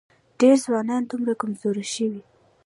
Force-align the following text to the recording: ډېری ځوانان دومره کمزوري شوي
ډېری 0.39 0.61
ځوانان 0.65 1.01
دومره 1.05 1.33
کمزوري 1.41 1.85
شوي 1.93 2.21